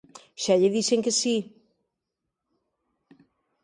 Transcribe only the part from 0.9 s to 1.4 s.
que si.